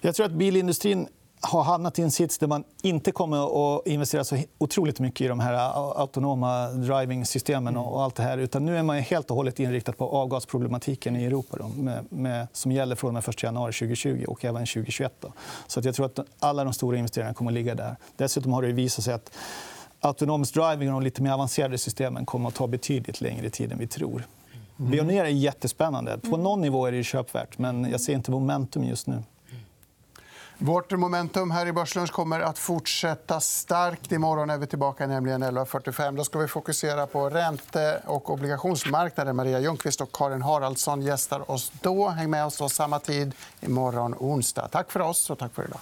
Jag 0.00 0.14
tror 0.14 0.26
att 0.26 0.32
bilindustrin 0.32 1.08
har 1.42 1.62
hamnat 1.62 1.98
i 1.98 2.02
en 2.02 2.10
sits 2.10 2.38
där 2.38 2.46
man 2.46 2.64
inte 2.82 3.12
kommer 3.12 3.76
att 3.76 3.86
investera 3.86 4.24
så 4.24 4.38
otroligt 4.58 5.00
mycket 5.00 5.20
i 5.24 5.28
de 5.28 5.40
här 5.40 5.54
autonoma 6.00 6.68
driving-systemen. 6.68 7.76
och 7.76 8.02
allt 8.02 8.14
det 8.14 8.22
här. 8.22 8.38
Utan 8.38 8.66
nu 8.66 8.78
är 8.78 8.82
man 8.82 8.98
helt 8.98 9.30
och 9.30 9.36
hållet 9.36 9.60
inriktad 9.60 9.92
på 9.92 10.08
avgasproblematiken 10.08 11.16
i 11.16 11.24
Europa 11.24 11.56
då, 11.56 11.82
med, 11.82 12.04
med, 12.12 12.46
som 12.52 12.72
gäller 12.72 12.96
från 12.96 13.14
den 13.14 13.22
1 13.28 13.42
januari 13.42 13.72
2020 13.72 14.24
och 14.28 14.44
även 14.44 14.66
2021. 14.66 15.12
Då. 15.20 15.32
Så 15.66 15.80
att 15.80 15.84
jag 15.84 15.94
tror 15.94 16.06
att 16.06 16.18
alla 16.38 16.64
de 16.64 16.72
stora 16.72 16.96
investeringarna 16.96 17.34
kommer 17.34 17.50
att 17.50 17.54
ligga 17.54 17.74
där. 17.74 17.96
Dessutom 18.16 18.52
har 18.52 18.62
det 18.62 18.72
visat 18.72 19.04
sig 19.04 19.14
att 19.14 19.30
autonomisk 20.00 20.54
driving 20.54 20.88
och 20.88 21.00
de 21.00 21.02
lite 21.02 21.22
mer 21.22 21.32
avancerade 21.32 21.78
systemen 21.78 22.26
kommer 22.26 22.48
att 22.48 22.54
ta 22.54 22.66
betydligt 22.66 23.20
längre 23.20 23.50
tid 23.50 23.72
än 23.72 23.78
vi 23.78 23.86
tror. 23.86 24.26
Mm. 24.78 24.90
Veoneer 24.90 25.24
är 25.24 25.28
jättespännande. 25.28 26.18
På 26.18 26.36
någon 26.36 26.60
nivå 26.60 26.86
är 26.86 26.92
det 26.92 27.04
köpvärt, 27.04 27.58
men 27.58 27.90
jag 27.90 28.00
ser 28.00 28.12
inte 28.12 28.30
momentum 28.30 28.84
just 28.84 29.06
nu. 29.06 29.22
Vårt 30.64 30.92
momentum 30.92 31.50
här 31.50 31.66
i 31.66 31.72
Börslunch 31.72 32.10
kommer 32.12 32.40
att 32.40 32.58
fortsätta 32.58 33.40
starkt. 33.40 34.12
Imorgon 34.12 34.50
är 34.50 34.58
vi 34.58 34.66
tillbaka 34.66 35.06
nämligen 35.06 35.44
11.45. 35.44 36.16
Då 36.16 36.24
ska 36.24 36.38
vi 36.38 36.48
fokusera 36.48 37.06
på 37.06 37.30
ränte 37.30 38.02
och 38.06 38.30
obligationsmarknaden. 38.30 39.36
Maria 39.36 39.60
Ljungqvist 39.60 40.00
och 40.00 40.12
Karin 40.12 40.42
Haraldsson 40.42 41.02
gästar 41.02 41.50
oss 41.50 41.72
då. 41.80 42.08
Häng 42.08 42.30
med 42.30 42.46
oss 42.46 42.58
då 42.58 42.68
samma 42.68 42.98
tid 42.98 43.34
imorgon 43.60 44.14
onsdag. 44.18 44.68
Tack 44.68 44.92
för 44.92 45.00
oss 45.00 45.30
och 45.30 45.38
tack 45.38 45.54
för 45.54 45.64
idag. 45.64 45.80